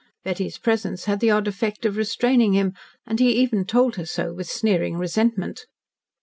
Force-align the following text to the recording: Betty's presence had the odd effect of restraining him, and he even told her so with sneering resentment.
Betty's 0.23 0.57
presence 0.57 1.05
had 1.05 1.19
the 1.19 1.29
odd 1.29 1.47
effect 1.47 1.85
of 1.85 1.95
restraining 1.95 2.53
him, 2.53 2.73
and 3.05 3.19
he 3.19 3.33
even 3.33 3.65
told 3.65 3.97
her 3.97 4.05
so 4.07 4.33
with 4.33 4.47
sneering 4.49 4.97
resentment. 4.97 5.67